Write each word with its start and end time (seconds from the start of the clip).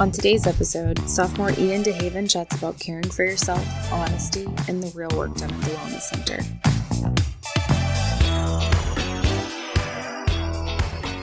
On 0.00 0.10
today's 0.10 0.48
episode, 0.48 0.98
sophomore 1.08 1.52
Ian 1.56 1.84
DeHaven 1.84 2.28
chats 2.28 2.56
about 2.56 2.80
caring 2.80 3.08
for 3.08 3.24
yourself, 3.24 3.64
honesty, 3.92 4.44
and 4.66 4.82
the 4.82 4.90
real 4.92 5.08
work 5.16 5.32
done 5.36 5.52
at 5.52 5.60
the 5.60 5.70
Wellness 5.70 6.00
Center. 6.02 6.42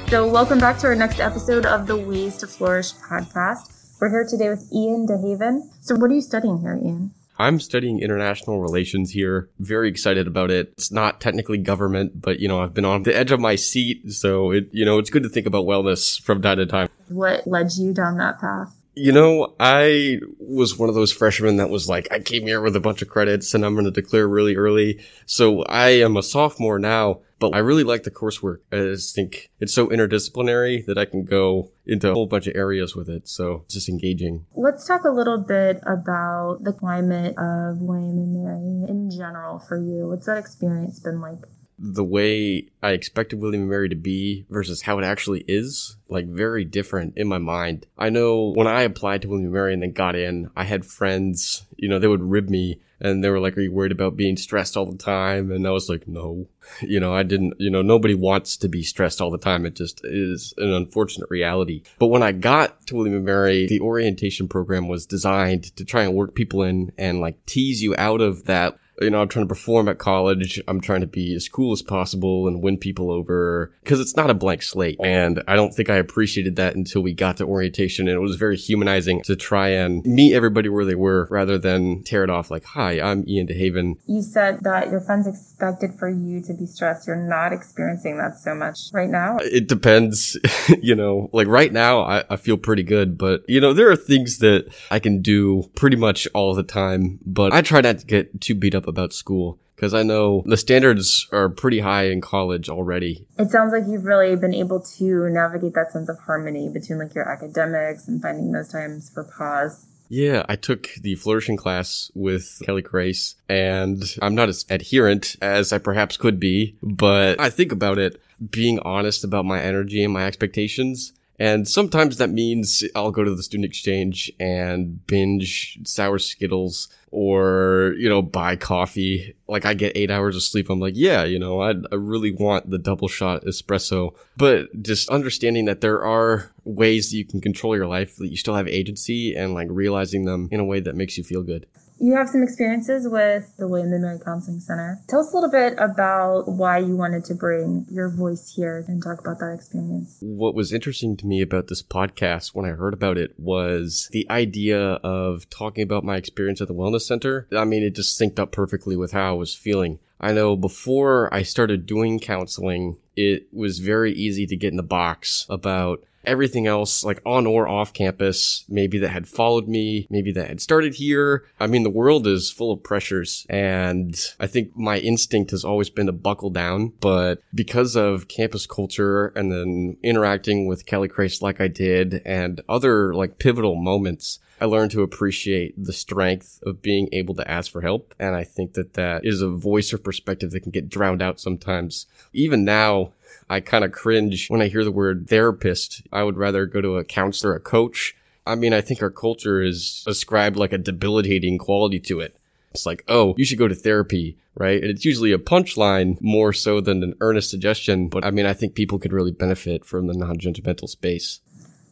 So, 0.09 0.26
welcome 0.26 0.59
back 0.59 0.77
to 0.80 0.88
our 0.88 0.95
next 0.95 1.20
episode 1.20 1.66
of 1.66 1.86
the 1.86 1.98
Ways 1.98 2.38
to 2.38 2.48
Flourish 2.48 2.94
podcast. 2.94 3.99
We're 3.99 4.09
here 4.09 4.26
today 4.26 4.48
with 4.48 4.72
Ian 4.73 5.05
DeHaven. 5.05 5.63
So, 5.81 5.95
what 5.95 6.09
are 6.09 6.13
you 6.13 6.22
studying 6.22 6.59
here, 6.62 6.80
Ian? 6.81 7.12
I'm 7.42 7.60
studying 7.60 8.00
international 8.00 8.62
relations 8.62 9.12
here. 9.12 9.50
Very 9.58 9.90
excited 9.90 10.28
about 10.28 10.52
it. 10.52 10.73
It's 10.73 10.91
not 10.91 11.20
technically 11.20 11.58
government, 11.58 12.21
but 12.21 12.40
you 12.40 12.48
know, 12.48 12.62
I've 12.62 12.76
been 12.76 12.86
on 12.86 13.02
the 13.02 13.16
edge 13.16 13.32
of 13.32 13.40
my 13.40 13.55
seat, 13.55 14.12
so 14.12 14.52
it 14.52 14.70
you 14.72 14.86
know, 14.86 14.99
it's 14.99 15.09
good 15.09 15.23
to 15.23 15.30
think 15.30 15.48
about 15.48 15.66
wellness 15.66 16.22
from 16.22 16.41
time 16.41 16.58
to 16.58 16.68
time. 16.68 16.88
What 17.09 17.48
led 17.48 17.72
you 17.73 17.94
down 17.94 18.18
that 18.18 18.40
path? 18.40 18.76
You 18.94 19.13
know, 19.13 19.55
I 19.58 20.20
was 20.38 20.77
one 20.77 20.90
of 20.90 20.95
those 20.95 21.13
freshmen 21.13 21.58
that 21.58 21.70
was 21.70 21.88
like, 21.88 22.09
I 22.12 22.20
came 22.20 22.44
here 22.44 22.62
with 22.62 22.76
a 22.76 22.82
bunch 22.82 23.02
of 23.02 23.08
credits 23.08 23.54
and 23.54 23.66
I'm 23.66 23.73
going 23.73 23.86
to 23.86 23.91
declare 23.91 24.27
really 24.27 24.58
early. 24.58 24.99
So 25.26 25.63
I 25.63 25.90
am 25.90 26.18
a 26.18 26.23
sophomore 26.23 26.77
now, 26.77 27.22
but 27.40 27.55
I 27.55 27.59
really 27.59 27.85
like 27.85 28.04
the 28.04 28.12
coursework. 28.12 28.58
I 28.70 28.77
just 28.77 29.16
think 29.16 29.49
it's 29.62 29.73
so 29.73 29.88
interdisciplinary 29.88 30.85
that 30.88 30.98
I 30.98 31.05
can 31.05 31.23
go 31.23 31.72
into 31.85 32.12
a 32.12 32.13
whole 32.13 32.27
bunch 32.27 32.48
of 32.48 32.55
areas 32.55 32.94
with 32.94 33.09
it. 33.09 33.30
So 33.30 33.62
it's 33.66 33.76
just 33.76 33.88
engaging. 33.88 34.46
Let's 34.55 34.85
talk 34.85 35.05
a 35.05 35.10
little 35.10 35.38
bit 35.38 35.80
about 35.88 36.60
the 36.63 36.73
climate 36.73 37.38
of 37.38 37.77
William 37.77 38.18
and 38.18 38.44
Mary 38.44 38.90
in 38.90 39.10
general 39.10 39.60
for 39.60 39.77
you. 39.77 40.10
What's 40.10 40.26
that 40.26 40.38
experience 40.38 40.99
been 40.99 41.21
like? 41.21 41.40
The 41.84 42.03
way 42.03 42.67
I 42.84 42.91
expected 42.91 43.40
William 43.40 43.63
and 43.63 43.70
Mary 43.71 43.90
to 43.90 43.95
be 43.95 44.46
versus 44.49 44.84
how 44.84 44.99
it 44.99 45.04
actually 45.04 45.43
is, 45.48 45.98
like 46.10 46.27
very 46.27 46.63
different 46.63 47.18
in 47.18 47.27
my 47.27 47.40
mind. 47.40 47.87
I 47.98 48.10
know 48.10 48.54
when 48.55 48.68
I 48.68 48.84
applied 48.84 49.24
to 49.24 49.29
William 49.29 49.46
and 49.46 49.54
Mary 49.54 49.74
and 49.74 49.82
then 49.82 49.91
got 49.91 50.15
in, 50.15 50.52
I 50.55 50.63
had 50.63 50.85
friends, 50.85 51.65
you 51.77 51.90
know, 51.90 51.98
they 51.98 52.07
would 52.07 52.21
rib 52.21 52.49
me 52.49 52.79
and 52.99 53.24
they 53.24 53.29
were 53.29 53.40
like, 53.40 53.57
are 53.57 53.62
you 53.62 53.71
worried 53.71 53.91
about 53.91 54.15
being 54.15 54.37
stressed 54.37 54.77
all 54.77 54.85
the 54.85 54.98
time? 54.98 55.52
And 55.52 55.68
I 55.68 55.71
was 55.71 55.90
like, 55.90 56.07
no, 56.07 56.48
you 56.82 56.99
know, 56.99 57.15
I 57.15 57.24
didn't, 57.24 57.55
you 57.57 57.71
know, 57.71 57.82
nobody 57.82 58.13
wants 58.13 58.57
to 58.57 58.70
be 58.70 58.84
stressed 58.84 59.20
all 59.20 59.32
the 59.32 59.40
time. 59.40 59.65
It 59.65 59.76
just 59.76 60.02
is 60.04 60.54
an 60.57 60.71
unfortunate 60.71 61.29
reality. 61.32 61.82
But 61.98 62.07
when 62.07 62.21
I 62.21 62.32
got 62.32 62.85
to 62.87 62.96
William 62.96 63.15
and 63.15 63.26
Mary, 63.26 63.65
the 63.65 63.82
orientation 63.82 64.47
program 64.47 64.88
was 64.88 65.07
designed 65.07 65.75
to 65.78 65.84
try 65.84 66.03
and 66.03 66.13
work 66.13 66.35
people 66.35 66.62
in 66.62 66.91
and 66.97 67.19
like 67.19 67.44
tease 67.47 67.81
you 67.81 67.96
out 67.97 68.22
of 68.22 68.46
that 68.46 68.78
you 69.02 69.09
know, 69.09 69.22
I'm 69.22 69.28
trying 69.28 69.46
to 69.46 69.50
perform 69.50 69.88
at 69.88 69.97
college. 69.97 70.62
I'm 70.68 70.81
trying 70.81 71.02
to 71.02 71.07
be 71.07 71.34
as 71.35 71.47
cool 71.47 71.72
as 71.74 71.81
possible 71.81 72.47
and 72.47 72.62
win 72.62 72.78
people 72.78 73.12
over 73.12 73.74
because 73.84 74.00
it's 74.00 74.16
not 74.16 74.30
a 74.30 74.34
blank 74.34 74.62
slate. 74.62 74.97
And 75.03 75.41
I 75.47 75.56
don't 75.56 75.74
think 75.74 75.90
I 75.90 75.96
appreciated 75.96 76.56
that 76.58 76.75
until 76.75 77.02
we 77.02 77.13
got 77.13 77.38
to 77.38 77.46
orientation. 77.46 78.08
And 78.08 78.16
it 78.16 78.22
was 78.22 78.35
very 78.35 78.58
humanizing 78.58 79.22
to 79.24 79.35
try 79.35 79.69
and 79.69 80.06
meet 80.06 80.34
everybody 80.34 80.69
where 80.69 80.85
they 80.85 80.96
were 80.96 81.28
rather 81.30 81.58
than 81.58 82.03
tear 82.03 82.24
it 82.24 82.30
off 82.30 82.52
like, 82.52 82.63
hi, 82.63 83.00
I'm 83.00 83.28
Ian 83.28 83.47
DeHaven. 83.47 83.96
You 84.06 84.22
said 84.22 84.59
that 84.63 84.90
your 84.90 85.02
friends 85.02 85.28
expected 85.28 85.96
for 85.97 86.09
you 86.09 86.41
to 86.44 86.53
be 86.53 86.66
stressed. 86.66 87.08
You're 87.08 87.16
not 87.16 87.53
experiencing 87.53 88.18
that 88.18 88.38
so 88.38 88.53
much 88.53 88.90
right 88.94 89.09
now. 89.09 89.38
It 89.41 89.68
depends, 89.68 90.38
you 90.81 90.96
know, 90.96 91.30
like 91.34 91.47
right 91.47 91.72
now 91.72 92.02
I, 92.02 92.24
I 92.30 92.36
feel 92.36 92.58
pretty 92.58 92.84
good, 92.84 93.18
but 93.18 93.44
you 93.47 93.59
know, 93.59 93.74
there 93.74 93.90
are 93.90 93.96
things 93.96 94.40
that 94.40 94.74
I 94.90 95.00
can 95.00 95.22
do 95.22 95.69
pretty 95.75 95.97
much 95.97 96.28
all 96.34 96.53
the 96.53 96.63
time, 96.63 97.19
but 97.25 97.53
I 97.53 97.62
try 97.62 97.81
not 97.81 98.00
to 98.00 98.06
get 98.06 98.41
too 98.41 98.56
beat 98.56 98.75
up 98.75 98.88
about 98.91 99.13
school 99.13 99.57
because 99.75 99.95
I 99.95 100.03
know 100.03 100.44
the 100.45 100.57
standards 100.57 101.28
are 101.31 101.50
pretty 101.50 101.79
high 101.79 102.03
in 102.03 102.22
college 102.22 102.69
already. 102.69 103.25
It 103.39 103.50
sounds 103.50 103.73
like 103.73 103.85
you've 103.88 104.06
really 104.06 104.35
been 104.35 104.53
able 104.53 104.79
to 104.97 105.28
navigate 105.31 105.73
that 105.73 105.91
sense 105.91 106.07
of 106.07 106.19
harmony 106.19 106.69
between 106.69 107.00
like 107.00 107.16
your 107.16 107.28
academics 107.28 108.07
and 108.07 108.22
finding 108.22 108.51
those 108.51 108.72
times 108.72 109.09
for 109.09 109.24
pause. 109.24 109.88
Yeah, 110.07 110.46
I 110.47 110.56
took 110.56 110.90
the 111.01 111.16
flourishing 111.16 111.57
class 111.57 112.12
with 112.13 112.62
Kelly 112.63 112.84
Crace 112.84 113.35
and 113.50 114.03
I'm 114.22 114.35
not 114.35 114.50
as 114.50 114.66
adherent 114.69 115.35
as 115.41 115.74
I 115.74 115.80
perhaps 115.80 116.16
could 116.16 116.40
be, 116.40 116.75
but 116.84 117.40
I 117.40 117.50
think 117.50 117.72
about 117.72 117.97
it 117.97 118.22
being 118.51 118.78
honest 118.80 119.24
about 119.24 119.46
my 119.46 119.59
energy 119.59 120.03
and 120.03 120.13
my 120.13 120.25
expectations 120.28 121.13
and 121.41 121.68
sometimes 121.68 122.18
that 122.18 122.29
means 122.29 122.84
I'll 122.96 123.09
go 123.09 123.24
to 123.24 123.34
the 123.34 123.41
student 123.41 123.66
exchange 123.66 124.31
and 124.40 125.03
binge 125.07 125.79
sour 125.85 126.19
Skittles 126.19 126.88
or, 127.09 127.96
you 127.97 128.07
know, 128.07 128.22
buy 128.22 128.56
coffee. 128.56 129.34
Like 129.47 129.66
I 129.66 129.74
get 129.74 129.97
eight 129.97 130.12
hours 130.12 130.35
of 130.35 130.44
sleep. 130.44 130.69
I'm 130.69 130.80
like, 130.80 130.94
yeah, 130.96 131.24
you 131.24 131.40
know, 131.40 131.59
I, 131.59 131.72
I 131.91 131.96
really 131.96 132.31
want 132.31 132.69
the 132.69 132.78
double 132.78 133.07
shot 133.07 133.44
espresso. 133.46 134.13
But 134.38 134.84
just 134.84 135.09
understanding 135.09 135.66
that 135.66 135.81
there 135.81 136.06
are 136.06 136.51
ways 136.63 137.09
that 137.09 137.18
you 137.18 137.25
can 137.25 137.41
control 137.41 137.75
your 137.75 137.88
life, 137.88 138.18
that 138.18 138.30
you 138.30 138.38
still 138.38 138.53
have 138.53 138.68
agency 138.68 139.35
and 139.35 139.56
like 139.56 139.68
realizing 139.72 140.25
them 140.25 140.47
in 140.51 140.59
a 140.59 140.66
way 140.66 140.80
that 140.80 140.96
makes 140.96 141.18
you 141.18 141.24
feel 141.24 141.41
good. 141.41 141.66
You 142.01 142.16
have 142.16 142.29
some 142.29 142.41
experiences 142.41 143.07
with 143.07 143.56
the 143.57 143.67
William 143.67 143.94
and 143.94 144.01
Mary 144.01 144.17
Counseling 144.17 144.59
Center. 144.59 145.00
Tell 145.07 145.19
us 145.19 145.31
a 145.31 145.35
little 145.35 145.51
bit 145.51 145.73
about 145.78 146.47
why 146.47 146.79
you 146.79 146.97
wanted 146.97 147.23
to 147.25 147.35
bring 147.35 147.85
your 147.91 148.09
voice 148.09 148.51
here 148.56 148.84
and 148.88 149.03
talk 149.03 149.22
about 149.22 149.38
that 149.38 149.53
experience. 149.53 150.17
What 150.19 150.56
was 150.56 150.73
interesting 150.73 151.16
to 151.17 151.28
me 151.28 151.41
about 151.41 151.67
this 151.67 151.84
podcast 151.84 152.56
when 152.56 152.66
I 152.66 152.69
heard 152.69 152.95
about 152.95 153.19
it 153.19 153.35
was 153.38 154.09
the 154.12 154.25
idea 154.31 154.94
of 155.03 155.47
talking 155.51 155.84
about 155.84 156.03
my 156.03 156.16
experience 156.16 156.59
at 156.59 156.67
the 156.67 156.73
Wellness 156.73 157.01
Center. 157.01 157.47
I 157.56 157.66
mean, 157.66 157.84
it 157.84 157.94
just 157.94 158.19
synced 158.19 158.39
up 158.39 158.51
perfectly 158.51 158.95
with 158.95 159.12
how 159.12 159.29
I 159.29 159.38
was 159.38 159.53
feeling. 159.53 160.00
I 160.19 160.33
know 160.33 160.56
before 160.56 161.31
I 161.31 161.44
started 161.44 161.85
doing 161.85 162.19
counseling, 162.19 162.97
it 163.16 163.47
was 163.53 163.78
very 163.78 164.12
easy 164.12 164.47
to 164.47 164.56
get 164.56 164.72
in 164.72 164.78
the 164.78 164.83
box 164.83 165.45
about 165.51 166.03
everything 166.24 166.68
else, 166.68 167.04
like 167.04 167.22
on 167.26 167.46
or 167.46 167.68
off 167.68 167.94
campus, 167.94 168.66
maybe 168.70 168.98
that 169.00 169.09
had 169.09 169.28
followed 169.28 169.68
me, 169.68 170.08
maybe 170.09 170.32
that 170.34 170.48
had 170.48 170.62
started 170.62 170.96
here. 170.96 171.46
I 171.59 171.68
mean, 171.68 171.84
the 171.84 171.90
world 171.90 172.28
is 172.28 172.52
full 172.52 172.72
of 172.72 172.84
pressures 172.84 173.46
and 173.50 174.20
I 174.40 174.48
think 174.48 174.76
my 174.76 174.98
instinct 175.00 175.52
has 175.52 175.66
always 175.66 175.90
been 175.90 176.08
to 176.08 176.12
buckle 176.12 176.50
down, 176.50 176.94
but 177.00 177.42
because 177.54 177.96
of 177.96 178.28
campus 178.28 178.66
culture 178.66 179.28
and 179.36 179.52
then 179.52 179.98
interacting 180.04 180.68
with 180.68 180.86
Kelly 180.86 181.08
Crace 181.08 181.42
like 181.42 181.60
I 181.60 181.68
did 181.68 182.22
and 182.26 182.62
other 182.70 183.14
like 183.14 183.40
pivotal 183.40 183.76
moments, 183.76 184.40
I 184.62 184.66
learned 184.66 184.92
to 184.92 185.02
appreciate 185.02 185.74
the 185.84 185.92
strength 185.92 186.60
of 186.64 186.84
being 186.84 187.10
able 187.12 187.34
to 187.34 187.50
ask 187.50 187.72
for 187.72 187.81
help. 187.81 188.14
And 188.20 188.36
I 188.36 188.44
think 188.44 188.74
that 188.74 188.94
that 188.94 189.26
is 189.26 189.42
a 189.42 189.50
voice 189.50 189.92
or 189.92 189.98
perspective 189.98 190.52
that 190.52 190.62
can 190.62 190.72
get 190.72 190.88
drowned 190.88 191.24
out 191.24 191.40
sometimes. 191.40 192.06
Even 192.31 192.64
now, 192.64 193.14
I 193.50 193.59
kind 193.59 193.84
of 193.84 193.92
cringe 193.92 194.47
when 194.50 194.62
I 194.62 194.68
hear 194.68 194.84
the 194.84 194.92
word 194.92 195.28
therapist. 195.28 196.03
I 196.12 196.24
would 196.24 196.38
rather 196.38 196.66
go 196.66 196.81
to 196.81 196.97
a 196.97 197.03
counselor, 197.03 197.56
a 197.56 197.59
coach. 197.59 198.16
I 198.46 198.56
mean, 198.56 198.74
I 198.74 198.81
think 198.81 199.02
our 199.02 199.12
culture 199.12 199.62
is 199.62 200.03
ascribed 200.08 200.58
like 200.58 200.74
a 200.74 200.78
debilitating 200.78 201.58
quality 201.58 202.00
to 202.02 202.19
it. 202.19 202.36
It's 202.72 202.86
like, 202.86 203.03
oh, 203.08 203.36
you 203.38 203.46
should 203.46 203.59
go 203.59 203.68
to 203.68 203.75
therapy, 203.75 204.38
right? 204.56 204.81
And 204.81 204.90
it's 204.90 205.06
usually 205.06 205.34
a 205.34 205.38
punchline 205.38 206.19
more 206.22 206.53
so 206.53 206.80
than 206.80 207.03
an 207.03 207.16
earnest 207.19 207.50
suggestion. 207.50 208.08
But 208.08 208.24
I 208.24 208.31
mean, 208.31 208.46
I 208.46 208.53
think 208.53 208.75
people 208.75 208.97
could 208.97 209.14
really 209.14 209.31
benefit 209.31 209.86
from 209.86 210.08
the 210.08 210.13
non-judgmental 210.13 210.88
space. 210.88 211.42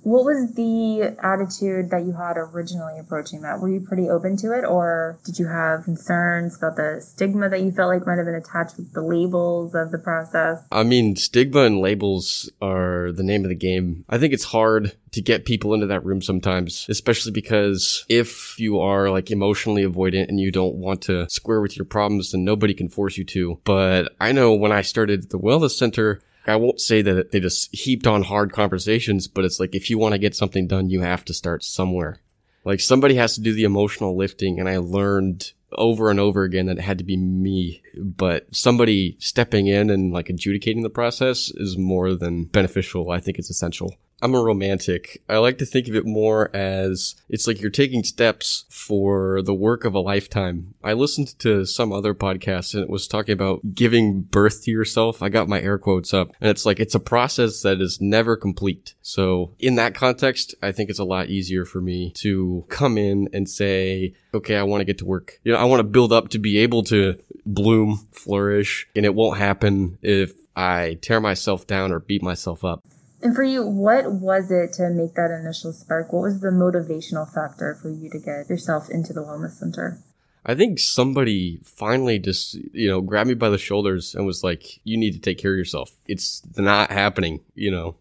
What 0.10 0.26
was 0.26 0.56
the 0.56 1.16
attitude 1.22 1.92
that 1.92 2.04
you 2.04 2.14
had 2.14 2.36
originally 2.36 2.98
approaching 2.98 3.42
that? 3.42 3.60
Were 3.60 3.70
you 3.70 3.80
pretty 3.80 4.10
open 4.10 4.38
to 4.38 4.58
it, 4.58 4.66
or 4.66 5.20
did 5.24 5.38
you 5.38 5.46
have 5.46 5.84
concerns 5.84 6.58
about 6.58 6.78
the 6.78 7.00
stigma 7.00 7.48
that 7.48 7.62
you 7.62 7.70
felt 7.70 7.90
like 7.90 8.08
might 8.08 8.16
have 8.16 8.26
been 8.26 8.34
attached 8.34 8.78
with 8.78 8.92
the 8.94 9.04
labels 9.04 9.76
of 9.76 9.92
the 9.92 10.00
process? 10.00 10.64
I 10.72 10.82
mean, 10.82 11.16
stigma 11.16 11.60
and 11.60 11.80
labels 11.80 12.50
are 12.60 13.12
the 13.12 13.22
name 13.22 13.44
of 13.44 13.50
the 13.50 13.56
game. 13.56 14.04
I 14.10 14.18
think 14.18 14.34
it's 14.34 14.46
hard 14.46 14.98
to 15.12 15.22
get 15.22 15.46
people 15.46 15.76
into 15.76 15.86
that 15.86 16.04
room 16.04 16.24
sometimes, 16.24 16.88
especially 16.90 17.32
because 17.32 18.04
if 18.10 18.60
you 18.60 18.80
are 18.80 19.12
like 19.12 19.30
emotionally 19.30 19.86
avoidant 19.86 20.28
and 20.30 20.40
you 20.40 20.52
don't 20.52 20.76
want 20.76 21.04
to 21.04 21.30
square 21.30 21.62
with 21.62 21.78
your 21.78 21.86
problems, 21.86 22.32
then 22.32 22.44
nobody 22.44 22.74
can 22.74 22.90
force 22.90 23.16
you 23.16 23.26
to. 23.26 23.60
But 23.64 24.16
I 24.20 24.32
know 24.32 24.56
when 24.56 24.72
I 24.72 24.82
started 24.82 25.30
the 25.30 25.40
wellness 25.40 25.78
center, 25.78 26.20
I 26.50 26.56
won't 26.56 26.82
say 26.82 27.02
that 27.02 27.32
they 27.32 27.40
just 27.40 27.74
heaped 27.74 28.08
on 28.08 28.24
hard 28.24 28.52
conversations, 28.52 29.28
but 29.28 29.46
it's 29.46 29.60
like 29.60 29.76
if 29.76 29.90
you 29.90 29.98
want 29.98 30.14
to 30.14 30.20
get 30.20 30.36
something 30.36 30.68
done, 30.68 30.90
you 30.90 31.02
have 31.02 31.26
to 31.26 31.34
start 31.34 31.64
somewhere. 31.64 32.22
Like 32.66 32.80
somebody 32.80 33.16
has 33.16 33.36
to 33.36 33.42
do 33.42 33.54
the 33.54 33.64
emotional 33.64 34.18
lifting, 34.18 34.60
and 34.60 34.68
I 34.68 34.78
learned 34.78 35.52
over 35.72 36.10
and 36.10 36.20
over 36.20 36.44
again 36.44 36.66
that 36.66 36.78
it 36.78 36.84
had 36.84 36.98
to 36.98 37.04
be 37.04 37.18
me. 37.18 37.82
But 37.98 38.54
somebody 38.56 39.18
stepping 39.20 39.68
in 39.68 39.90
and 39.90 40.12
like 40.12 40.30
adjudicating 40.30 40.84
the 40.84 40.90
process 40.90 41.52
is 41.56 41.78
more 41.78 42.16
than 42.16 42.46
beneficial. 42.46 43.12
I 43.12 43.20
think 43.20 43.40
it's 43.40 43.50
essential. 43.50 43.96
I'm 44.22 44.36
a 44.36 44.42
romantic. 44.42 45.22
I 45.30 45.38
like 45.38 45.58
to 45.60 45.66
think 45.66 45.88
of 45.88 45.96
it 45.96 46.06
more 46.06 46.54
as 46.56 47.16
it's 47.30 47.48
like 47.48 47.62
you're 47.62 47.70
taking 47.70 48.04
steps 48.04 48.66
for 48.70 49.42
the 49.42 49.54
work 49.54 49.86
of 49.86 49.94
a 49.94 50.00
lifetime. 50.00 50.74
I 50.84 50.94
listened 50.94 51.40
to 51.40 51.66
some 51.66 51.92
other 51.92 52.14
podcast 52.14 52.74
and 52.74 52.84
it 52.84 52.90
was 52.90 53.08
talking 53.08 53.34
about 53.34 53.74
giving 53.74 54.22
birth 54.22 54.64
to 54.64 54.72
yourself. 54.72 55.22
I 55.22 55.30
got 55.30 55.48
my 55.48 55.62
air 55.62 55.78
quotes 55.78 56.14
up 56.14 56.32
and 56.42 56.50
it's 56.50 56.66
like 56.66 56.80
it's 56.80 56.96
a 56.96 57.00
process 57.00 57.62
that 57.62 57.82
is 57.82 58.02
never 58.02 58.36
complete. 58.36 58.96
So 59.02 59.54
in 59.60 59.76
that 59.76 59.96
context, 59.96 60.56
I 60.62 60.72
think 60.72 60.90
it's 60.90 61.00
a 61.00 61.04
lot 61.06 61.30
easier 61.30 61.66
for 61.66 61.82
me 61.82 62.12
to 62.18 62.66
come 62.70 62.98
in 62.98 63.30
and 63.34 63.50
say, 63.50 64.14
okay, 64.34 64.56
I 64.56 64.64
want 64.64 64.82
to 64.82 64.86
get 64.86 64.98
to 65.00 65.06
work. 65.06 65.40
You 65.44 65.54
know, 65.54 65.60
I 65.60 65.66
want 65.66 65.80
to 65.80 65.86
build 65.86 66.12
up 66.12 66.30
to 66.30 66.40
be 66.40 66.60
able 66.60 66.84
to 66.84 67.20
bloom, 67.46 68.08
flourish, 68.12 68.88
and 68.96 69.06
it 69.06 69.16
won't 69.16 69.38
happen 69.38 69.98
if 70.02 70.34
I 70.56 70.98
tear 71.02 71.20
myself 71.20 71.68
down 71.68 71.92
or 71.92 72.00
beat 72.00 72.22
myself 72.22 72.66
up. 72.66 72.84
And 73.22 73.36
for 73.36 73.44
you, 73.44 73.66
what 73.66 74.12
was 74.12 74.50
it 74.50 74.74
to 74.74 74.90
make 74.90 75.16
that 75.16 75.32
initial 75.32 75.74
spark? 75.74 76.14
What 76.14 76.22
was 76.22 76.40
the 76.40 76.50
motivational 76.50 77.32
factor 77.32 77.76
for 77.82 77.90
you 77.90 78.10
to 78.10 78.20
get 78.20 78.50
yourself 78.50 78.90
into 78.90 79.12
the 79.12 79.22
wellness 79.22 79.60
center? 79.60 80.00
I 80.46 80.56
think 80.56 80.80
somebody 80.80 81.60
finally 81.64 82.18
just, 82.18 82.56
you 82.74 82.90
know, 82.90 83.02
grabbed 83.02 83.28
me 83.28 83.34
by 83.34 83.50
the 83.50 83.58
shoulders 83.58 84.16
and 84.16 84.26
was 84.26 84.44
like, 84.44 84.80
you 84.86 84.98
need 84.98 85.12
to 85.12 85.20
take 85.20 85.38
care 85.38 85.52
of 85.52 85.58
yourself. 85.58 85.92
It's 86.08 86.42
not 86.58 86.92
happening, 86.92 87.42
you 87.56 87.72
know. 87.72 87.96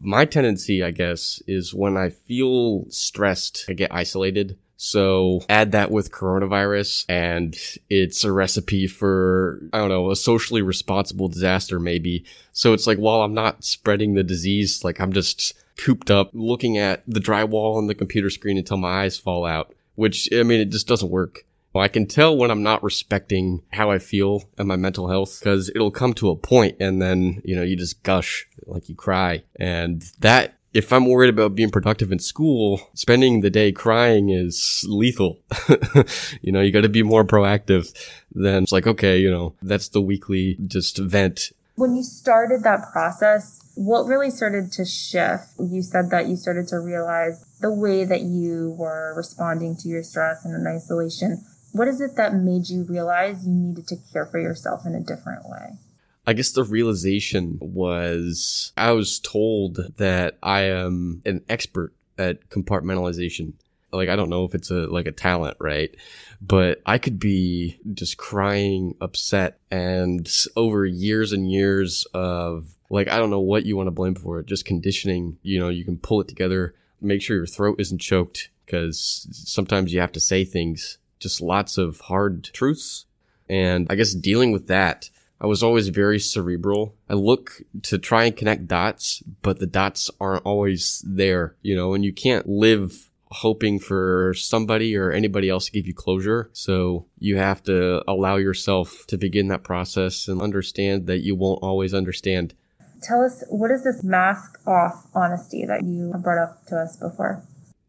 My 0.00 0.24
tendency, 0.24 0.82
I 0.82 0.90
guess, 0.90 1.40
is 1.46 1.74
when 1.74 1.96
I 1.96 2.08
feel 2.08 2.86
stressed, 2.88 3.66
I 3.68 3.74
get 3.74 3.94
isolated. 3.94 4.58
So 4.84 5.42
add 5.48 5.70
that 5.72 5.92
with 5.92 6.10
coronavirus 6.10 7.04
and 7.08 7.56
it's 7.88 8.24
a 8.24 8.32
recipe 8.32 8.88
for, 8.88 9.60
I 9.72 9.78
don't 9.78 9.90
know, 9.90 10.10
a 10.10 10.16
socially 10.16 10.60
responsible 10.60 11.28
disaster 11.28 11.78
maybe. 11.78 12.24
So 12.50 12.72
it's 12.72 12.84
like, 12.84 12.98
while 12.98 13.22
I'm 13.22 13.32
not 13.32 13.62
spreading 13.62 14.14
the 14.14 14.24
disease, 14.24 14.82
like 14.82 15.00
I'm 15.00 15.12
just 15.12 15.54
cooped 15.76 16.10
up 16.10 16.30
looking 16.32 16.78
at 16.78 17.04
the 17.06 17.20
drywall 17.20 17.76
on 17.76 17.86
the 17.86 17.94
computer 17.94 18.28
screen 18.28 18.58
until 18.58 18.76
my 18.76 19.04
eyes 19.04 19.16
fall 19.16 19.46
out, 19.46 19.72
which, 19.94 20.28
I 20.32 20.42
mean, 20.42 20.60
it 20.60 20.70
just 20.70 20.88
doesn't 20.88 21.12
work. 21.12 21.46
Well, 21.72 21.84
I 21.84 21.88
can 21.88 22.06
tell 22.06 22.36
when 22.36 22.50
I'm 22.50 22.64
not 22.64 22.82
respecting 22.82 23.62
how 23.70 23.92
I 23.92 24.00
feel 24.00 24.50
and 24.58 24.66
my 24.66 24.74
mental 24.74 25.08
health 25.08 25.38
because 25.38 25.68
it'll 25.68 25.92
come 25.92 26.12
to 26.14 26.30
a 26.30 26.36
point 26.36 26.78
and 26.80 27.00
then, 27.00 27.40
you 27.44 27.54
know, 27.54 27.62
you 27.62 27.76
just 27.76 28.02
gush 28.02 28.48
like 28.66 28.88
you 28.88 28.96
cry. 28.96 29.44
And 29.54 30.02
that, 30.18 30.58
if 30.74 30.92
I'm 30.92 31.06
worried 31.06 31.30
about 31.30 31.54
being 31.54 31.70
productive 31.70 32.12
in 32.12 32.18
school, 32.18 32.90
spending 32.94 33.40
the 33.40 33.50
day 33.50 33.72
crying 33.72 34.30
is 34.30 34.84
lethal. 34.88 35.38
you 36.42 36.52
know, 36.52 36.60
you 36.60 36.72
got 36.72 36.82
to 36.82 36.88
be 36.88 37.02
more 37.02 37.24
proactive 37.24 37.92
than 38.34 38.64
it's 38.64 38.72
like, 38.72 38.86
okay, 38.86 39.18
you 39.18 39.30
know, 39.30 39.54
that's 39.62 39.88
the 39.88 40.00
weekly 40.00 40.56
just 40.66 40.98
vent. 40.98 41.52
When 41.74 41.96
you 41.96 42.02
started 42.02 42.62
that 42.64 42.92
process, 42.92 43.60
what 43.74 44.04
really 44.04 44.30
started 44.30 44.72
to 44.72 44.84
shift? 44.84 45.44
You 45.58 45.82
said 45.82 46.10
that 46.10 46.26
you 46.26 46.36
started 46.36 46.68
to 46.68 46.78
realize 46.78 47.44
the 47.60 47.72
way 47.72 48.04
that 48.04 48.20
you 48.20 48.74
were 48.78 49.14
responding 49.16 49.76
to 49.76 49.88
your 49.88 50.02
stress 50.02 50.44
and 50.44 50.54
in 50.54 50.66
isolation 50.66 51.44
what 51.72 51.88
is 51.88 52.00
it 52.00 52.16
that 52.16 52.34
made 52.34 52.68
you 52.68 52.84
realize 52.84 53.46
you 53.46 53.52
needed 53.52 53.88
to 53.88 53.96
care 54.12 54.26
for 54.26 54.38
yourself 54.38 54.84
in 54.86 54.94
a 54.94 55.00
different 55.00 55.48
way? 55.48 55.78
I 56.26 56.34
guess 56.34 56.52
the 56.52 56.64
realization 56.64 57.58
was 57.60 58.72
I 58.76 58.92
was 58.92 59.18
told 59.18 59.96
that 59.96 60.38
I 60.42 60.62
am 60.62 61.22
an 61.24 61.44
expert 61.48 61.94
at 62.16 62.48
compartmentalization. 62.48 63.54
Like 63.92 64.08
I 64.08 64.16
don't 64.16 64.30
know 64.30 64.44
if 64.44 64.54
it's 64.54 64.70
a 64.70 64.86
like 64.86 65.06
a 65.06 65.12
talent, 65.12 65.56
right? 65.60 65.94
But 66.40 66.80
I 66.86 66.98
could 66.98 67.18
be 67.18 67.78
just 67.92 68.16
crying, 68.16 68.96
upset, 69.00 69.58
and 69.70 70.30
over 70.56 70.86
years 70.86 71.32
and 71.32 71.50
years 71.50 72.06
of 72.14 72.66
like 72.88 73.08
I 73.08 73.18
don't 73.18 73.30
know 73.30 73.40
what 73.40 73.66
you 73.66 73.76
want 73.76 73.88
to 73.88 73.92
blame 73.92 74.14
for 74.14 74.38
it, 74.38 74.46
just 74.46 74.64
conditioning. 74.64 75.38
You 75.42 75.58
know, 75.58 75.68
you 75.68 75.84
can 75.84 75.98
pull 75.98 76.20
it 76.20 76.28
together, 76.28 76.74
make 77.00 77.20
sure 77.20 77.36
your 77.36 77.46
throat 77.46 77.80
isn't 77.80 78.00
choked 78.00 78.50
because 78.64 79.26
sometimes 79.32 79.92
you 79.92 80.00
have 80.00 80.12
to 80.12 80.20
say 80.20 80.44
things 80.44 80.98
just 81.18 81.40
lots 81.40 81.78
of 81.78 82.00
hard 82.00 82.44
truths. 82.44 83.06
And 83.48 83.86
I 83.90 83.96
guess 83.96 84.14
dealing 84.14 84.52
with 84.52 84.68
that, 84.68 85.10
I 85.42 85.46
was 85.46 85.64
always 85.64 85.88
very 85.88 86.20
cerebral. 86.20 86.94
I 87.10 87.14
look 87.14 87.62
to 87.82 87.98
try 87.98 88.24
and 88.24 88.36
connect 88.36 88.68
dots, 88.68 89.24
but 89.42 89.58
the 89.58 89.66
dots 89.66 90.08
aren't 90.20 90.46
always 90.46 91.04
there, 91.04 91.56
you 91.62 91.74
know, 91.74 91.94
and 91.94 92.04
you 92.04 92.12
can't 92.12 92.48
live 92.48 93.10
hoping 93.32 93.80
for 93.80 94.34
somebody 94.34 94.96
or 94.96 95.10
anybody 95.10 95.48
else 95.48 95.66
to 95.66 95.72
give 95.72 95.88
you 95.88 95.94
closure. 95.94 96.48
So 96.52 97.06
you 97.18 97.38
have 97.38 97.60
to 97.64 98.08
allow 98.08 98.36
yourself 98.36 99.04
to 99.08 99.18
begin 99.18 99.48
that 99.48 99.64
process 99.64 100.28
and 100.28 100.40
understand 100.40 101.08
that 101.08 101.22
you 101.22 101.34
won't 101.34 101.60
always 101.60 101.92
understand. 101.92 102.54
Tell 103.02 103.24
us, 103.24 103.42
what 103.48 103.72
is 103.72 103.82
this 103.82 104.04
mask 104.04 104.60
off 104.64 105.08
honesty 105.12 105.64
that 105.66 105.82
you 105.82 106.14
brought 106.22 106.40
up 106.40 106.64
to 106.66 106.76
us 106.76 106.96
before? 106.96 107.42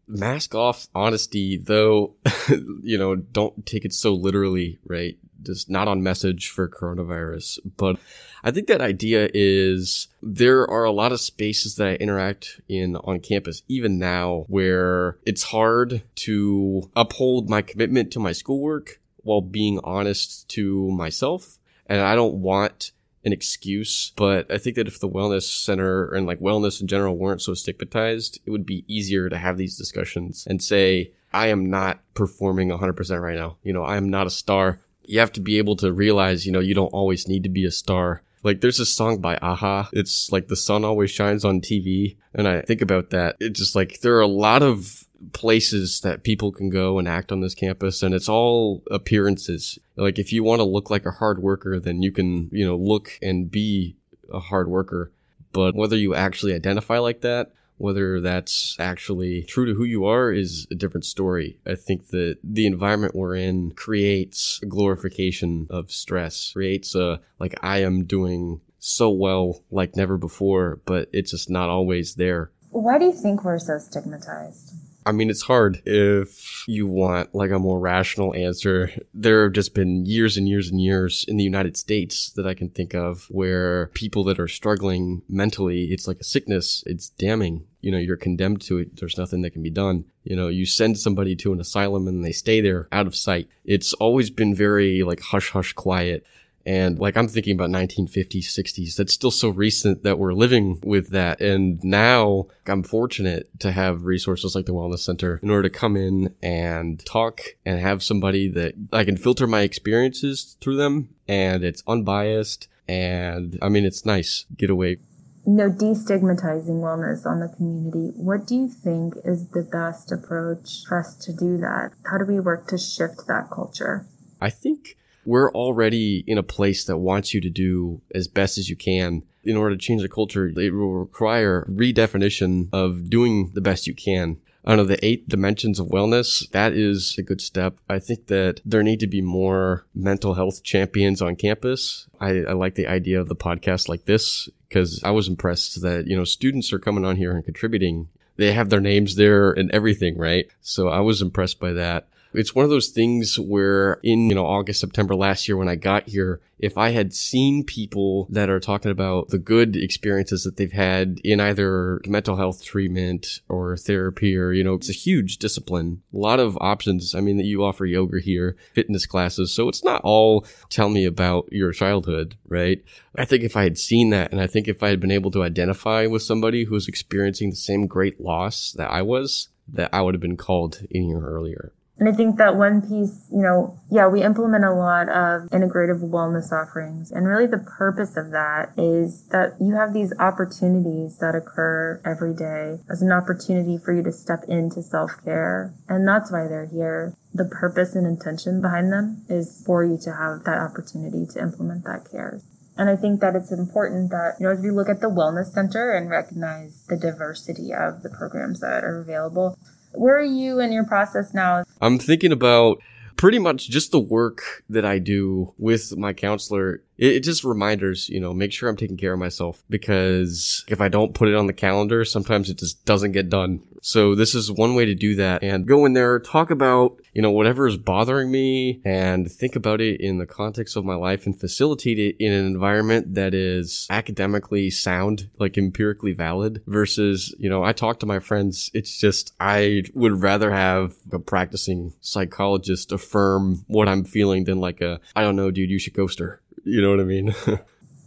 mask 0.08 0.54
off 0.56 0.88
honesty, 0.94 1.58
though, 1.58 2.14
you 2.82 2.98
know, 2.98 3.16
don't 3.16 3.66
take 3.66 3.86
it 3.86 3.94
so 3.94 4.14
literally, 4.14 4.80
right? 4.86 5.18
Just 5.44 5.70
not 5.70 5.88
on 5.88 6.04
message 6.04 6.50
for 6.50 6.68
coronavirus. 6.68 7.60
But 7.78 7.98
I 8.44 8.52
think 8.52 8.68
that 8.68 8.82
idea 8.82 9.30
is 9.34 10.08
there 10.22 10.70
are 10.70 10.84
a 10.84 10.92
lot 10.92 11.12
of 11.12 11.22
spaces 11.22 11.76
that 11.76 11.88
I 11.88 11.96
interact 11.96 12.62
in 12.68 12.96
on 12.98 13.20
campus, 13.20 13.64
even 13.68 14.00
now, 14.00 14.46
where 14.48 15.18
it's 15.26 15.44
hard 15.44 16.04
to 16.16 16.90
uphold 16.96 17.50
my 17.50 17.62
commitment 17.62 18.12
to 18.14 18.20
my 18.20 18.32
schoolwork 18.32 19.00
while 19.18 19.42
being 19.42 19.80
honest 19.84 20.48
to 20.50 20.92
myself. 20.92 21.58
And 21.86 22.02
I 22.02 22.16
don't 22.16 22.36
want 22.36 22.92
an 23.26 23.32
excuse, 23.32 24.12
but 24.16 24.52
I 24.52 24.58
think 24.58 24.76
that 24.76 24.88
if 24.88 25.00
the 25.00 25.10
wellness 25.10 25.44
center 25.44 26.12
and 26.14 26.28
like 26.28 26.40
wellness 26.40 26.82
in 26.82 26.88
general 26.88 27.18
weren't 27.18 27.42
so 27.42 27.54
stigmatized, 27.54 28.40
it 28.46 28.52
would 28.52 28.66
be 28.66 28.84
easier 28.88 29.30
to 29.30 29.38
have 29.38 29.58
these 29.58 29.78
discussions 29.78 30.46
and 30.48 30.62
say, 30.62 31.12
I 31.34 31.48
am 31.48 31.70
not 31.70 32.00
performing 32.14 32.70
100% 32.70 33.22
right 33.22 33.36
now. 33.36 33.58
You 33.64 33.74
know, 33.74 33.84
I 33.84 33.98
am 33.98 34.10
not 34.10 34.28
a 34.28 34.32
star. 34.32 34.80
You 35.04 35.20
have 35.20 35.32
to 35.34 35.42
be 35.42 35.58
able 35.58 35.76
to 35.78 35.92
realize, 35.92 36.46
you 36.46 36.52
know, 36.52 36.60
you 36.60 36.74
don't 36.74 36.94
always 36.94 37.28
need 37.28 37.44
to 37.44 37.50
be 37.50 37.66
a 37.66 37.72
star. 37.72 38.22
Like 38.44 38.62
there's 38.62 38.80
a 38.80 38.86
song 38.86 39.20
by 39.20 39.38
a-ha. 39.42 39.90
It's 39.94 40.32
like 40.32 40.48
the 40.48 40.56
sun 40.56 40.84
always 40.84 41.12
shines 41.12 41.46
on 41.46 41.62
TV. 41.62 42.18
And 42.34 42.48
I 42.48 42.62
think 42.62 42.82
about 42.82 43.12
that. 43.12 43.38
It's 43.40 43.60
just 43.60 43.76
like 43.76 44.02
there 44.02 44.18
are 44.18 44.22
a 44.22 44.28
lot 44.28 44.64
of 44.64 45.08
places 45.32 46.02
that 46.02 46.24
people 46.24 46.52
can 46.52 46.70
go 46.70 47.00
and 47.00 47.08
act 47.08 47.32
on 47.32 47.40
this 47.40 47.56
campus 47.56 48.04
and 48.04 48.14
it's 48.14 48.28
all 48.28 48.84
appearances. 48.92 49.80
Like 49.96 50.20
if 50.20 50.34
you 50.34 50.44
want 50.44 50.60
to 50.60 50.66
look 50.66 50.90
like 50.90 51.06
a 51.06 51.12
hard 51.12 51.42
worker, 51.42 51.80
then 51.80 52.02
you 52.02 52.12
can, 52.12 52.50
you 52.52 52.66
know, 52.66 52.76
look 52.76 53.18
and 53.22 53.50
be 53.50 53.96
a 54.32 54.40
hard 54.40 54.68
worker. 54.68 55.12
But 55.54 55.76
whether 55.76 55.96
you 55.96 56.14
actually 56.16 56.54
identify 56.54 56.98
like 56.98 57.22
that, 57.22 57.54
whether 57.84 58.22
that's 58.22 58.78
actually 58.80 59.44
true 59.44 59.66
to 59.66 59.74
who 59.74 59.84
you 59.84 60.06
are 60.06 60.32
is 60.32 60.66
a 60.72 60.76
different 60.76 61.04
story. 61.04 61.60
I 61.66 61.76
think 61.76 62.08
that 62.08 62.38
the 62.42 62.66
environment 62.66 63.14
we're 63.14 63.36
in 63.36 63.72
creates 63.72 64.62
a 64.64 64.68
glorification 64.68 65.68
of 65.70 65.92
stress, 65.92 66.54
creates 66.54 66.96
a, 66.96 67.20
like, 67.40 67.60
I 67.62 67.80
am 67.80 68.06
doing 68.06 68.62
so 68.80 69.10
well 69.10 69.64
like 69.70 69.98
never 69.98 70.18
before, 70.18 70.80
but 70.86 71.10
it's 71.12 71.32
just 71.32 71.50
not 71.50 71.68
always 71.68 72.16
there. 72.16 72.52
Why 72.70 72.98
do 72.98 73.04
you 73.04 73.12
think 73.12 73.44
we're 73.44 73.60
so 73.60 73.78
stigmatized? 73.80 74.74
I 75.06 75.12
mean, 75.12 75.30
it's 75.30 75.42
hard 75.42 75.82
if 75.86 76.68
you 76.68 76.88
want 76.88 77.36
like 77.36 77.52
a 77.52 77.60
more 77.60 77.80
rational 77.80 78.34
answer. 78.34 78.92
There 79.14 79.44
have 79.44 79.54
just 79.54 79.74
been 79.74 80.06
years 80.06 80.38
and 80.38 80.48
years 80.48 80.70
and 80.70 80.82
years 80.82 81.26
in 81.28 81.38
the 81.38 81.44
United 81.44 81.78
States 81.78 82.32
that 82.32 82.48
I 82.48 82.54
can 82.54 82.70
think 82.70 82.94
of 82.94 83.28
where 83.30 83.88
people 83.88 84.24
that 84.26 84.40
are 84.40 84.48
struggling 84.48 85.22
mentally, 85.28 85.86
it's 85.86 86.08
like 86.08 86.20
a 86.20 86.24
sickness. 86.24 86.84
It's 86.86 87.10
damning. 87.10 87.66
You 87.82 87.92
know, 87.92 87.98
you're 87.98 88.18
condemned 88.18 88.62
to 88.64 88.78
it. 88.78 88.96
There's 88.96 89.18
nothing 89.18 89.42
that 89.42 89.52
can 89.52 89.64
be 89.64 89.70
done. 89.70 90.06
You 90.24 90.36
know, 90.36 90.48
you 90.48 90.66
send 90.66 90.98
somebody 90.98 91.36
to 91.38 91.52
an 91.52 91.60
asylum 91.60 92.08
and 92.08 92.24
they 92.24 92.32
stay 92.32 92.62
there 92.62 92.88
out 92.92 93.08
of 93.08 93.16
sight. 93.16 93.50
It's 93.66 93.94
always 93.94 94.30
been 94.30 94.56
very 94.56 95.04
like 95.04 95.20
hush 95.20 95.52
hush 95.52 95.74
quiet. 95.74 96.26
And 96.66 96.98
like 97.00 97.18
I'm 97.18 97.28
thinking 97.28 97.56
about 97.56 97.70
1950s, 97.70 98.46
60s. 98.46 98.96
That's 98.96 99.14
still 99.14 99.32
so 99.32 99.50
recent 99.50 100.04
that 100.04 100.18
we're 100.18 100.34
living 100.34 100.80
with 100.84 101.10
that. 101.10 101.42
And 101.42 101.84
now 101.84 102.48
I'm 102.66 102.84
fortunate 102.84 103.50
to 103.60 103.72
have 103.72 104.06
resources 104.06 104.56
like 104.56 104.66
the 104.66 104.74
Wellness 104.74 105.00
Center 105.00 105.40
in 105.44 105.50
order 105.50 105.70
to 105.70 105.70
come 105.70 105.98
in 105.98 106.34
and 106.42 107.04
talk 107.06 107.42
and 107.66 107.80
have 107.80 108.04
somebody 108.04 108.48
that 108.50 108.76
I 108.92 109.04
can 109.04 109.18
filter 109.18 109.48
my 109.48 109.62
experiences 109.62 110.56
through 110.62 110.78
them 110.78 111.10
and 111.28 111.64
it's 111.64 111.84
unbiased. 111.88 112.68
And 112.88 113.58
I 113.62 113.70
mean, 113.70 113.86
it's 113.86 114.06
nice. 114.06 114.46
Get 114.58 114.70
away. 114.70 114.98
No 115.46 115.70
destigmatizing 115.70 116.80
wellness 116.80 117.26
on 117.26 117.42
the 117.42 117.50
community. 117.50 118.14
What 118.16 118.48
do 118.48 118.56
you 118.56 118.70
think 118.70 119.16
is 119.26 119.50
the 119.50 119.64
best 119.64 120.10
approach 120.12 120.86
for 120.88 121.00
us 121.00 121.18
to 121.26 121.34
do 121.34 121.58
that? 121.58 121.92
How 122.10 122.18
do 122.18 122.26
we 122.26 122.40
work 122.40 122.68
to 122.68 122.78
shift 122.78 123.28
that 123.28 123.50
culture? 123.52 124.06
I 124.40 124.50
think 124.50 124.98
we're 125.26 125.52
already 125.52 126.24
in 126.28 126.38
a 126.38 126.44
place 126.44 126.86
that 126.86 126.98
wants 126.98 127.34
you 127.34 127.42
to 127.42 127.50
do 127.50 128.02
as 128.14 128.28
best 128.28 128.58
as 128.58 128.70
you 128.70 128.76
can. 128.76 129.24
In 129.44 129.58
order 129.58 129.76
to 129.76 129.82
change 129.82 130.02
the 130.02 130.10
culture, 130.10 130.48
it 130.48 130.74
will 130.74 130.94
require 130.94 131.66
redefinition 131.70 132.70
of 132.72 133.10
doing 133.10 133.52
the 133.54 133.62
best 133.62 133.88
you 133.88 133.94
can. 133.94 134.38
Don't 134.66 134.78
know, 134.78 134.86
the 134.86 135.06
eight 135.06 135.28
dimensions 135.28 135.78
of 135.78 135.88
wellness, 135.88 136.50
that 136.52 136.72
is 136.72 137.16
a 137.18 137.22
good 137.22 137.42
step. 137.42 137.78
I 137.90 138.00
think 138.00 138.28
that 138.28 138.62
there 138.64 138.82
need 138.82 139.02
to 139.02 139.08
be 139.08 139.22
more 139.22 139.86
mental 139.94 140.36
health 140.36 140.64
champions 140.64 141.22
on 141.22 141.36
campus. 141.36 142.08
I, 142.22 142.44
I 142.44 142.54
like 142.54 142.76
the 142.76 142.88
idea 142.88 143.20
of 143.20 143.28
the 143.28 143.36
podcast 143.36 143.90
like 143.90 144.06
this 144.06 144.48
because 144.70 145.04
I 145.04 145.12
was 145.12 145.28
impressed 145.28 145.82
that, 145.82 146.08
you 146.08 146.16
know, 146.16 146.24
students 146.24 146.72
are 146.72 146.80
coming 146.80 147.04
on 147.04 147.18
here 147.18 147.36
and 147.36 147.44
contributing. 147.44 148.08
They 148.38 148.54
have 148.54 148.70
their 148.70 148.80
names 148.80 149.16
there 149.16 149.52
and 149.52 149.70
everything, 149.72 150.18
right? 150.18 150.48
So 150.62 150.88
I 150.88 151.02
was 151.02 151.22
impressed 151.22 151.60
by 151.60 151.74
that. 151.74 152.08
It's 152.34 152.56
one 152.56 152.66
of 152.66 152.72
those 152.72 152.90
things 152.90 153.40
where 153.40 154.00
in, 154.04 154.30
you 154.30 154.36
know, 154.36 154.46
August, 154.46 154.80
September 154.80 155.16
last 155.16 155.48
year 155.48 155.58
when 155.58 155.70
I 155.70 155.76
got 155.76 156.10
here, 156.10 156.42
if 156.60 156.78
I 156.78 156.90
had 156.92 157.14
seen 157.14 157.64
people 157.64 158.28
that 158.30 158.50
are 158.50 158.60
talking 158.60 158.92
about 158.92 159.30
the 159.30 159.38
good 159.38 159.76
experiences 159.76 160.44
that 160.44 160.58
they've 160.58 160.72
had 160.72 161.20
in 161.24 161.40
either 161.40 162.02
mental 162.08 162.38
health 162.38 162.64
treatment 162.64 163.42
or 163.50 163.76
therapy 163.76 164.38
or, 164.38 164.54
you 164.54 164.64
know, 164.64 164.76
it's 164.76 164.90
a 164.90 164.94
huge 164.94 165.38
discipline. 165.38 166.02
A 166.14 166.18
lot 166.18 166.40
of 166.40 166.58
options. 166.62 167.14
I 167.14 167.20
mean, 167.20 167.38
that 167.38 167.46
you 167.46 167.64
offer 167.64 167.86
yoga 167.86 168.20
here, 168.20 168.56
fitness 168.74 169.06
classes. 169.06 169.54
So 169.54 169.68
it's 169.68 169.84
not 169.84 170.02
all 170.04 170.46
tell 170.70 170.90
me 170.90 171.06
about 171.06 171.52
your 171.52 171.74
childhood, 171.74 172.36
right? 172.48 172.84
I 173.18 173.26
think 173.26 173.44
if 173.44 173.58
I 173.58 173.64
had 173.64 173.78
seen 173.78 174.10
that 174.12 174.32
and 174.32 174.40
I 174.40 174.48
think 174.48 174.68
if 174.68 174.82
I 174.82 174.90
had 174.90 175.00
been 175.00 175.12
able 175.12 175.32
to 175.32 175.44
identify 175.44 176.08
with 176.08 176.24
somebody 176.24 176.64
who 176.64 176.74
was 176.74 176.88
experiencing 176.88 177.50
the 177.50 177.56
same 177.56 177.88
great 177.88 178.22
loss 178.22 178.72
that 178.78 178.90
I 178.90 179.02
was, 179.02 179.50
that 179.68 179.94
I 179.94 180.02
would 180.02 180.14
have 180.14 180.22
been 180.22 180.38
called 180.38 180.82
in 180.90 181.04
here 181.04 181.20
earlier. 181.20 181.74
And 182.04 182.14
I 182.14 182.18
think 182.18 182.36
that 182.36 182.58
one 182.58 182.82
piece, 182.82 183.30
you 183.32 183.42
know, 183.42 183.80
yeah, 183.90 184.10
we 184.10 184.24
implement 184.24 184.66
a 184.66 184.74
lot 184.74 185.08
of 185.08 185.48
integrative 185.52 186.04
wellness 186.04 186.52
offerings. 186.52 187.14
And 187.14 187.26
really 187.26 187.48
the 187.48 187.64
purpose 187.64 188.18
of 188.18 188.32
that 188.32 188.74
is 188.76 189.24
that 189.32 189.56
you 189.62 189.76
have 189.76 189.94
these 189.94 190.12
opportunities 190.20 191.20
that 191.20 191.34
occur 191.34 192.02
every 192.04 192.36
day 192.36 192.84
as 192.92 193.02
an 193.02 193.14
opportunity 193.14 193.78
for 193.78 193.94
you 193.94 194.04
to 194.04 194.12
step 194.12 194.44
into 194.50 194.82
self 194.82 195.12
care. 195.24 195.74
And 195.88 196.06
that's 196.06 196.30
why 196.30 196.50
they're 196.50 196.66
here. 196.66 197.16
The 197.34 197.46
purpose 197.46 197.96
and 197.96 198.06
intention 198.06 198.60
behind 198.60 198.92
them 198.92 199.24
is 199.30 199.64
for 199.66 199.86
you 199.86 199.98
to 200.04 200.12
have 200.12 200.44
that 200.44 200.60
opportunity 200.60 201.26
to 201.32 201.40
implement 201.40 201.86
that 201.86 202.12
care. 202.12 202.42
And 202.76 202.90
I 202.90 202.98
think 202.98 203.22
that 203.22 203.34
it's 203.34 203.54
important 203.54 204.12
that, 204.12 204.36
you 204.42 204.48
know, 204.48 204.52
as 204.52 204.60
we 204.60 204.72
look 204.72 204.90
at 204.90 205.00
the 205.00 205.08
Wellness 205.08 205.54
Center 205.54 205.94
and 205.94 206.10
recognize 206.10 206.84
the 206.90 206.98
diversity 206.98 207.72
of 207.72 208.04
the 208.04 208.10
programs 208.10 208.60
that 208.60 208.84
are 208.84 209.00
available, 209.00 209.58
where 209.94 210.18
are 210.18 210.24
you 210.24 210.60
in 210.60 210.72
your 210.72 210.86
process 210.86 211.34
now? 211.34 211.63
I'm 211.82 212.00
thinking 212.00 212.32
about 212.32 212.82
pretty 213.16 213.40
much 213.40 213.70
just 213.70 213.92
the 213.92 214.00
work 214.00 214.64
that 214.70 214.86
I 214.86 215.00
do 215.00 215.54
with 215.58 215.96
my 215.98 216.14
counselor. 216.14 216.84
It, 216.98 217.18
it, 217.18 217.24
just 217.24 217.44
reminders, 217.44 218.10
you 218.10 218.20
know, 218.20 218.34
make 218.34 218.52
sure 218.52 218.70
I'm 218.70 218.78
taking 218.78 218.98
care 218.98 219.14
of 219.14 219.20
myself 219.20 219.64
because 219.70 220.64
if 220.68 220.82
I 220.82 220.90
don't 220.90 221.14
put 221.14 221.30
it 221.30 221.36
on 221.36 221.48
the 221.48 221.54
calendar, 221.54 222.06
sometimes 222.06 222.50
it 222.50 222.58
just 222.58 222.86
doesn't 222.86 223.14
get 223.14 223.30
done. 223.30 223.62
So 223.86 224.16
this 224.16 224.34
is 224.34 224.50
one 224.50 224.76
way 224.76 224.86
to 224.86 224.96
do 224.96 225.16
that 225.16 225.44
and 225.44 225.68
go 225.68 225.86
in 225.86 225.92
there, 225.92 226.18
talk 226.18 226.52
about, 226.52 227.02
you 227.14 227.22
know, 227.22 227.32
whatever 227.32 227.68
is 227.68 227.76
bothering 227.76 228.32
me 228.32 228.82
and 228.86 229.30
think 229.30 229.58
about 229.58 229.82
it 229.82 230.00
in 230.00 230.20
the 230.20 230.26
context 230.26 230.78
of 230.78 230.86
my 230.86 230.96
life 230.96 231.26
and 231.26 231.38
facilitate 231.38 232.00
it 232.00 232.16
in 232.18 232.32
an 232.32 232.46
environment 232.46 233.16
that 233.16 233.34
is 233.34 233.86
academically 233.90 234.70
sound, 234.70 235.30
like 235.38 235.58
empirically 235.58 236.14
valid 236.14 236.64
versus, 236.66 237.36
you 237.38 237.50
know, 237.50 237.62
I 237.62 237.74
talk 237.74 238.00
to 238.00 238.06
my 238.06 238.20
friends. 238.20 238.72
It's 238.74 238.98
just, 238.98 239.34
I 239.38 239.84
would 239.94 240.22
rather 240.22 240.52
have 240.52 240.96
a 241.12 241.20
practicing 241.20 241.94
psychologist 242.00 242.94
affirm 242.94 243.66
what 243.68 243.90
I'm 243.90 244.06
feeling 244.06 244.46
than 244.46 244.62
like 244.62 244.80
a, 244.80 245.02
I 245.14 245.24
don't 245.24 245.36
know, 245.36 245.52
dude, 245.52 245.70
you 245.70 245.80
should 245.80 245.94
ghost 245.94 246.20
her. 246.20 246.42
You 246.64 246.82
know 246.82 246.92
what 246.92 247.00
I 247.00 247.04
mean? 247.04 247.36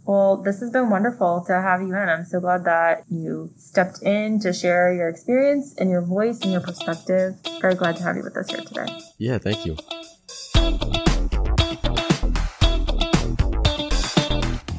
Well, 0.07 0.37
this 0.37 0.61
has 0.61 0.71
been 0.71 0.89
wonderful 0.89 1.43
to 1.47 1.53
have 1.53 1.81
you 1.81 1.89
in. 1.89 2.07
I'm 2.07 2.23
so 2.23 2.39
glad 2.39 2.63
that 2.63 3.03
you 3.09 3.51
stepped 3.57 4.01
in 4.01 4.39
to 4.39 4.53
share 4.53 4.93
your 4.93 5.09
experience 5.09 5.75
and 5.77 5.89
your 5.89 6.01
voice 6.01 6.39
and 6.43 6.53
your 6.53 6.61
perspective. 6.61 7.35
Very 7.59 7.75
glad 7.75 7.97
to 7.97 8.03
have 8.03 8.15
you 8.15 8.23
with 8.23 8.37
us 8.37 8.49
here 8.49 8.61
today. 8.61 8.87
Yeah, 9.17 9.37
thank 9.37 9.65
you. 9.65 9.75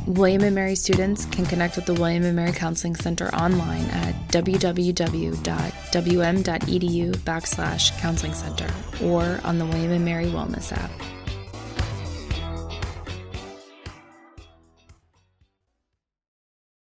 William 0.07 0.55
& 0.55 0.55
Mary 0.55 0.75
students 0.75 1.27
can 1.27 1.45
connect 1.45 1.77
with 1.77 1.85
the 1.85 1.93
William 1.93 2.35
& 2.35 2.35
Mary 2.35 2.53
Counseling 2.53 2.97
Center 2.97 3.29
online 3.35 3.85
at 3.91 4.15
www.wm.edu 4.29 5.37
backslash 7.19 8.01
counseling 8.01 8.33
center 8.33 8.71
or 9.05 9.39
on 9.45 9.59
the 9.59 9.67
William 9.67 10.03
& 10.05 10.07
Mary 10.07 10.25
Wellness 10.25 10.73
app. 10.73 10.91